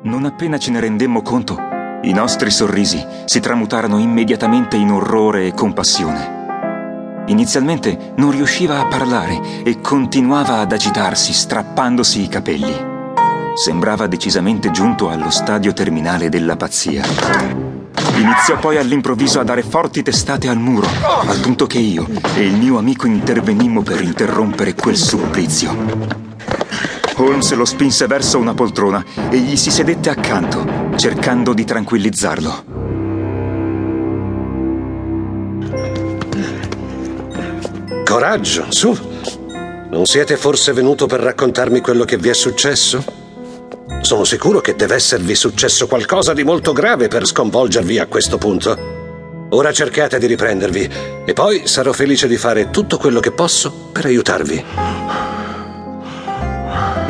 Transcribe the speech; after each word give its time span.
Non 0.00 0.24
appena 0.24 0.58
ce 0.58 0.70
ne 0.70 0.78
rendemmo 0.78 1.22
conto, 1.22 1.58
i 2.02 2.12
nostri 2.12 2.52
sorrisi 2.52 3.04
si 3.24 3.40
tramutarono 3.40 3.98
immediatamente 3.98 4.76
in 4.76 4.92
orrore 4.92 5.46
e 5.46 5.54
compassione. 5.54 7.24
Inizialmente 7.26 8.12
non 8.16 8.30
riusciva 8.30 8.78
a 8.78 8.86
parlare 8.86 9.64
e 9.64 9.80
continuava 9.80 10.60
ad 10.60 10.70
agitarsi, 10.70 11.32
strappandosi 11.32 12.22
i 12.22 12.28
capelli. 12.28 12.74
Sembrava 13.54 14.06
decisamente 14.06 14.70
giunto 14.70 15.10
allo 15.10 15.30
stadio 15.30 15.72
terminale 15.72 16.28
della 16.28 16.56
pazzia. 16.56 17.02
Iniziò 18.14 18.56
poi 18.60 18.78
all'improvviso 18.78 19.40
a 19.40 19.44
dare 19.44 19.62
forti 19.62 20.02
testate 20.02 20.48
al 20.48 20.58
muro, 20.58 20.86
al 21.26 21.40
punto 21.40 21.66
che 21.66 21.78
io 21.78 22.06
e 22.36 22.46
il 22.46 22.56
mio 22.56 22.78
amico 22.78 23.08
intervenimmo 23.08 23.82
per 23.82 24.00
interrompere 24.00 24.74
quel 24.74 24.96
supplizio. 24.96 26.27
Holmes 27.20 27.52
lo 27.54 27.64
spinse 27.64 28.06
verso 28.06 28.38
una 28.38 28.54
poltrona 28.54 29.04
e 29.28 29.38
gli 29.38 29.56
si 29.56 29.72
sedette 29.72 30.08
accanto, 30.08 30.94
cercando 30.96 31.52
di 31.52 31.64
tranquillizzarlo. 31.64 32.64
Coraggio, 38.04 38.66
su! 38.68 38.96
Non 39.90 40.06
siete 40.06 40.36
forse 40.36 40.72
venuto 40.72 41.06
per 41.06 41.18
raccontarmi 41.18 41.80
quello 41.80 42.04
che 42.04 42.18
vi 42.18 42.28
è 42.28 42.34
successo? 42.34 43.02
Sono 44.00 44.22
sicuro 44.22 44.60
che 44.60 44.76
deve 44.76 44.94
esservi 44.94 45.34
successo 45.34 45.88
qualcosa 45.88 46.32
di 46.32 46.44
molto 46.44 46.72
grave 46.72 47.08
per 47.08 47.26
sconvolgervi 47.26 47.98
a 47.98 48.06
questo 48.06 48.38
punto. 48.38 49.46
Ora 49.50 49.72
cercate 49.72 50.18
di 50.20 50.26
riprendervi 50.26 50.90
e 51.24 51.32
poi 51.32 51.66
sarò 51.66 51.92
felice 51.92 52.28
di 52.28 52.36
fare 52.36 52.70
tutto 52.70 52.96
quello 52.96 53.18
che 53.18 53.32
posso 53.32 53.72
per 53.90 54.04
aiutarvi. 54.04 55.37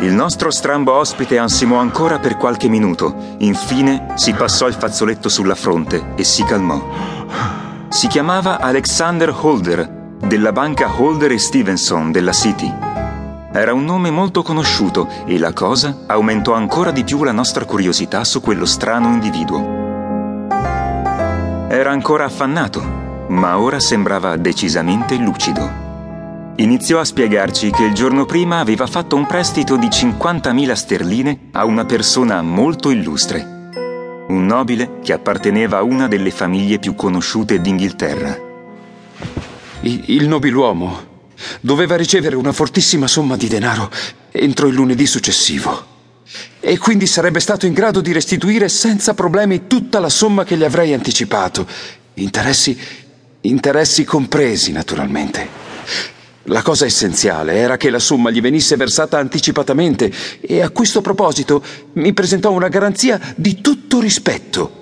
Il 0.01 0.13
nostro 0.13 0.49
strambo 0.49 0.93
ospite 0.93 1.37
ansimò 1.37 1.77
ancora 1.77 2.19
per 2.19 2.37
qualche 2.37 2.69
minuto. 2.69 3.35
Infine 3.39 4.13
si 4.15 4.31
passò 4.31 4.67
il 4.67 4.73
fazzoletto 4.73 5.27
sulla 5.27 5.55
fronte 5.55 6.13
e 6.15 6.23
si 6.23 6.45
calmò. 6.45 6.81
Si 7.89 8.07
chiamava 8.07 8.59
Alexander 8.61 9.35
Holder, 9.37 10.15
della 10.19 10.53
banca 10.53 10.89
Holder 10.95 11.33
e 11.33 11.37
Stevenson 11.37 12.13
della 12.13 12.31
City. 12.31 12.73
Era 13.51 13.73
un 13.73 13.83
nome 13.83 14.09
molto 14.09 14.41
conosciuto 14.41 15.09
e 15.25 15.37
la 15.37 15.51
cosa 15.51 16.03
aumentò 16.05 16.53
ancora 16.53 16.91
di 16.91 17.03
più 17.03 17.23
la 17.25 17.33
nostra 17.33 17.65
curiosità 17.65 18.23
su 18.23 18.39
quello 18.39 18.65
strano 18.65 19.07
individuo. 19.07 20.47
Era 21.67 21.91
ancora 21.91 22.23
affannato, 22.23 22.81
ma 23.27 23.59
ora 23.59 23.81
sembrava 23.81 24.37
decisamente 24.37 25.17
lucido. 25.17 25.78
Iniziò 26.59 26.99
a 26.99 27.05
spiegarci 27.05 27.71
che 27.71 27.83
il 27.83 27.93
giorno 27.93 28.25
prima 28.25 28.59
aveva 28.59 28.85
fatto 28.85 29.15
un 29.15 29.25
prestito 29.25 29.77
di 29.77 29.87
50.000 29.87 30.73
sterline 30.73 31.39
a 31.51 31.63
una 31.63 31.85
persona 31.85 32.41
molto 32.41 32.89
illustre, 32.89 33.69
un 34.27 34.45
nobile 34.45 34.99
che 35.01 35.13
apparteneva 35.13 35.77
a 35.77 35.83
una 35.83 36.09
delle 36.09 36.31
famiglie 36.31 36.77
più 36.77 36.95
conosciute 36.95 37.61
d'Inghilterra. 37.61 38.37
Il 39.83 40.27
nobiluomo 40.27 41.07
doveva 41.61 41.95
ricevere 41.95 42.35
una 42.35 42.51
fortissima 42.51 43.07
somma 43.07 43.37
di 43.37 43.47
denaro 43.47 43.89
entro 44.29 44.67
il 44.67 44.73
lunedì 44.73 45.05
successivo 45.05 45.85
e 46.59 46.77
quindi 46.77 47.07
sarebbe 47.07 47.39
stato 47.39 47.67
in 47.67 47.73
grado 47.73 48.01
di 48.01 48.11
restituire 48.11 48.67
senza 48.67 49.13
problemi 49.13 49.67
tutta 49.67 50.01
la 50.01 50.09
somma 50.09 50.43
che 50.43 50.57
gli 50.57 50.65
avrei 50.65 50.93
anticipato, 50.93 51.65
interessi, 52.15 52.77
interessi 53.39 54.03
compresi 54.03 54.73
naturalmente. 54.73 56.18
La 56.43 56.61
cosa 56.61 56.85
essenziale 56.85 57.55
era 57.55 57.77
che 57.77 57.89
la 57.89 57.99
somma 57.99 58.31
gli 58.31 58.41
venisse 58.41 58.75
versata 58.75 59.19
anticipatamente 59.19 60.11
e 60.39 60.61
a 60.61 60.69
questo 60.69 61.01
proposito 61.01 61.63
mi 61.93 62.13
presentò 62.13 62.51
una 62.51 62.69
garanzia 62.69 63.19
di 63.35 63.61
tutto 63.61 63.99
rispetto. 63.99 64.79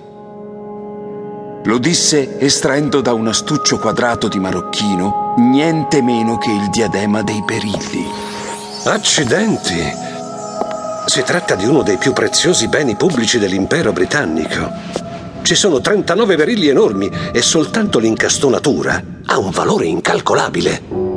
Lo 1.64 1.78
disse 1.78 2.38
estraendo 2.38 3.00
da 3.00 3.12
un 3.12 3.26
astuccio 3.26 3.78
quadrato 3.78 4.28
di 4.28 4.38
marocchino 4.38 5.34
niente 5.38 6.00
meno 6.00 6.38
che 6.38 6.50
il 6.50 6.70
diadema 6.70 7.22
dei 7.22 7.42
berilli. 7.44 8.06
Accidenti! 8.84 10.06
Si 11.06 11.22
tratta 11.22 11.54
di 11.56 11.66
uno 11.66 11.82
dei 11.82 11.98
più 11.98 12.12
preziosi 12.12 12.68
beni 12.68 12.94
pubblici 12.96 13.38
dell'impero 13.38 13.92
britannico. 13.92 14.70
Ci 15.42 15.54
sono 15.54 15.80
39 15.80 16.36
berilli 16.36 16.68
enormi 16.68 17.10
e 17.32 17.42
soltanto 17.42 17.98
l'incastonatura 17.98 19.02
ha 19.26 19.38
un 19.38 19.50
valore 19.50 19.86
incalcolabile. 19.86 21.07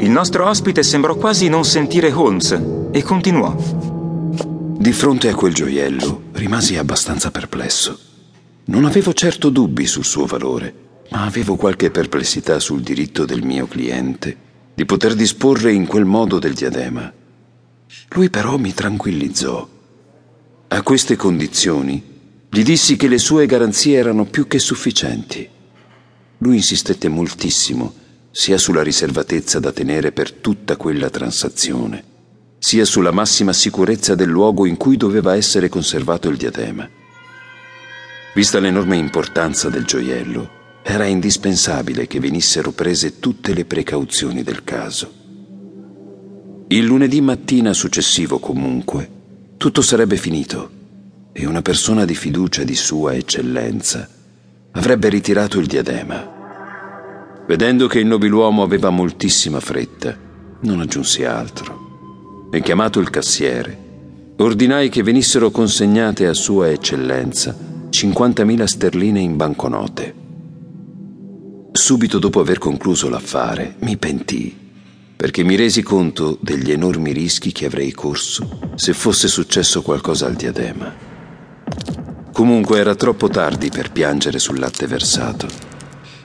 Il 0.00 0.10
nostro 0.10 0.46
ospite 0.46 0.84
sembrò 0.84 1.16
quasi 1.16 1.48
non 1.48 1.64
sentire 1.64 2.12
Holmes 2.12 2.56
e 2.92 3.02
continuò. 3.02 3.52
Di 4.78 4.92
fronte 4.92 5.28
a 5.28 5.34
quel 5.34 5.52
gioiello 5.52 6.22
rimasi 6.34 6.76
abbastanza 6.76 7.32
perplesso. 7.32 7.98
Non 8.66 8.84
avevo 8.84 9.12
certo 9.12 9.50
dubbi 9.50 9.88
sul 9.88 10.04
suo 10.04 10.24
valore, 10.24 10.72
ma 11.10 11.24
avevo 11.24 11.56
qualche 11.56 11.90
perplessità 11.90 12.60
sul 12.60 12.80
diritto 12.80 13.24
del 13.24 13.42
mio 13.42 13.66
cliente 13.66 14.36
di 14.72 14.84
poter 14.84 15.16
disporre 15.16 15.72
in 15.72 15.84
quel 15.86 16.04
modo 16.04 16.38
del 16.38 16.54
diadema. 16.54 17.12
Lui 18.10 18.30
però 18.30 18.56
mi 18.56 18.72
tranquillizzò. 18.72 19.68
A 20.68 20.82
queste 20.82 21.16
condizioni 21.16 22.00
gli 22.48 22.62
dissi 22.62 22.94
che 22.94 23.08
le 23.08 23.18
sue 23.18 23.46
garanzie 23.46 23.98
erano 23.98 24.26
più 24.26 24.46
che 24.46 24.60
sufficienti. 24.60 25.48
Lui 26.38 26.54
insistette 26.54 27.08
moltissimo 27.08 27.97
sia 28.30 28.58
sulla 28.58 28.82
riservatezza 28.82 29.58
da 29.58 29.72
tenere 29.72 30.12
per 30.12 30.32
tutta 30.32 30.76
quella 30.76 31.10
transazione, 31.10 32.04
sia 32.58 32.84
sulla 32.84 33.10
massima 33.10 33.52
sicurezza 33.52 34.14
del 34.14 34.28
luogo 34.28 34.66
in 34.66 34.76
cui 34.76 34.96
doveva 34.96 35.34
essere 35.34 35.68
conservato 35.68 36.28
il 36.28 36.36
diadema. 36.36 36.88
Vista 38.34 38.60
l'enorme 38.60 38.96
importanza 38.96 39.68
del 39.68 39.84
gioiello, 39.84 40.56
era 40.82 41.04
indispensabile 41.04 42.06
che 42.06 42.20
venissero 42.20 42.72
prese 42.72 43.18
tutte 43.18 43.52
le 43.52 43.64
precauzioni 43.64 44.42
del 44.42 44.64
caso. 44.64 45.12
Il 46.68 46.84
lunedì 46.84 47.20
mattina 47.20 47.72
successivo, 47.72 48.38
comunque, 48.38 49.10
tutto 49.56 49.82
sarebbe 49.82 50.16
finito 50.16 50.70
e 51.32 51.46
una 51.46 51.62
persona 51.62 52.04
di 52.04 52.14
fiducia 52.14 52.62
di 52.62 52.74
Sua 52.74 53.14
Eccellenza 53.14 54.08
avrebbe 54.72 55.08
ritirato 55.08 55.58
il 55.58 55.66
diadema 55.66 56.36
Vedendo 57.48 57.86
che 57.86 57.98
il 57.98 58.06
nobiluomo 58.06 58.62
aveva 58.62 58.90
moltissima 58.90 59.58
fretta, 59.58 60.14
non 60.60 60.80
aggiunsi 60.80 61.24
altro. 61.24 62.48
E 62.52 62.60
chiamato 62.60 63.00
il 63.00 63.08
cassiere, 63.08 64.34
ordinai 64.36 64.90
che 64.90 65.02
venissero 65.02 65.50
consegnate 65.50 66.26
a 66.26 66.34
Sua 66.34 66.68
Eccellenza 66.68 67.56
50.000 67.88 68.64
sterline 68.64 69.20
in 69.20 69.36
banconote. 69.36 70.14
Subito 71.72 72.18
dopo 72.18 72.40
aver 72.40 72.58
concluso 72.58 73.08
l'affare, 73.08 73.76
mi 73.78 73.96
pentii, 73.96 74.54
perché 75.16 75.42
mi 75.42 75.54
resi 75.54 75.82
conto 75.82 76.36
degli 76.42 76.70
enormi 76.70 77.12
rischi 77.12 77.50
che 77.50 77.64
avrei 77.64 77.92
corso 77.92 78.72
se 78.74 78.92
fosse 78.92 79.26
successo 79.26 79.80
qualcosa 79.80 80.26
al 80.26 80.34
diadema. 80.34 80.94
Comunque 82.30 82.78
era 82.78 82.94
troppo 82.94 83.28
tardi 83.28 83.70
per 83.70 83.90
piangere 83.90 84.38
sul 84.38 84.58
latte 84.58 84.86
versato. 84.86 85.48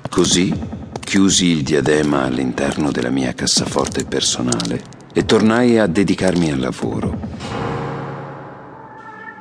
Così 0.09 0.81
chiusi 1.13 1.46
il 1.46 1.62
diadema 1.62 2.24
all'interno 2.24 2.90
della 2.90 3.12
mia 3.12 3.35
cassaforte 3.35 4.03
personale 4.03 4.81
e 5.13 5.25
tornai 5.25 5.78
a 5.78 5.85
dedicarmi 5.85 6.51
al 6.51 6.57
lavoro. 6.57 7.19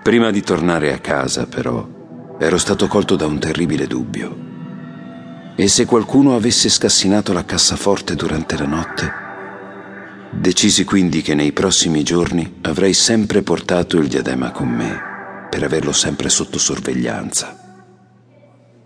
Prima 0.03 0.31
di 0.31 0.43
tornare 0.43 0.93
a 0.93 0.99
casa, 0.99 1.47
però, 1.47 1.89
ero 2.39 2.59
stato 2.59 2.87
colto 2.89 3.17
da 3.17 3.25
un 3.25 3.39
terribile 3.39 3.87
dubbio. 3.87 4.37
E 5.57 5.67
se 5.67 5.87
qualcuno 5.87 6.37
avesse 6.37 6.69
scassinato 6.69 7.33
la 7.33 7.47
cassaforte 7.47 8.17
durante 8.17 8.59
la 8.59 8.67
notte? 8.67 9.13
Decisi 10.31 10.85
quindi 10.85 11.23
che 11.23 11.35
nei 11.35 11.53
prossimi 11.53 12.03
giorni 12.03 12.57
avrei 12.61 12.93
sempre 12.93 13.41
portato 13.41 13.97
il 13.97 14.09
diadema 14.09 14.51
con 14.51 14.69
me, 14.69 15.01
per 15.49 15.63
averlo 15.63 15.93
sempre 15.93 16.29
sotto 16.29 16.59
sorveglianza. 16.59 17.57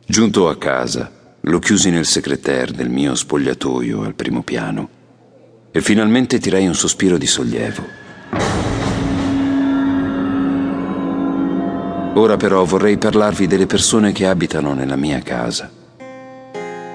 Giunto 0.07 0.49
a 0.49 0.57
casa, 0.57 1.17
lo 1.49 1.61
chiusi 1.61 1.91
nel 1.91 2.07
secretaire 2.07 2.73
del 2.73 2.89
mio 2.89 3.15
spogliatoio 3.15 4.03
al 4.03 4.15
primo 4.15 4.43
piano 4.43 4.89
e 5.71 5.81
finalmente 5.81 6.41
tirai 6.41 6.67
un 6.67 6.75
sospiro 6.75 7.17
di 7.19 7.27
sollievo. 7.27 7.85
Ora 12.15 12.37
però 12.37 12.65
vorrei 12.65 12.99
parlarvi 12.99 13.47
delle 13.47 13.67
persone 13.67 14.11
che 14.11 14.27
abitano 14.27 14.75
nella 14.75 14.97
mia 14.97 15.21
casa. 15.21 15.71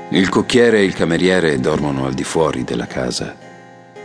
Il 0.09 0.27
cocchiere 0.27 0.79
e 0.79 0.83
il 0.83 0.93
cameriere 0.93 1.57
dormono 1.61 2.05
al 2.05 2.13
di 2.13 2.25
fuori 2.25 2.65
della 2.65 2.87
casa. 2.87 3.37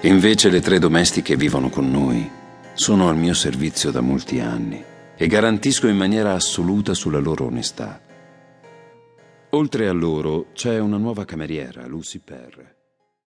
Invece 0.02 0.48
le 0.50 0.60
tre 0.60 0.78
domestiche 0.78 1.34
vivono 1.34 1.70
con 1.70 1.90
noi. 1.90 2.30
Sono 2.74 3.08
al 3.08 3.16
mio 3.16 3.34
servizio 3.34 3.90
da 3.90 4.00
molti 4.00 4.38
anni 4.38 4.84
e 5.16 5.26
garantisco 5.26 5.88
in 5.88 5.96
maniera 5.96 6.34
assoluta 6.34 6.94
sulla 6.94 7.18
loro 7.18 7.46
onestà. 7.46 8.05
Oltre 9.56 9.88
a 9.88 9.92
loro 9.92 10.48
c'è 10.52 10.78
una 10.78 10.98
nuova 10.98 11.24
cameriera, 11.24 11.86
Lucy 11.86 12.18
Perr. 12.18 12.75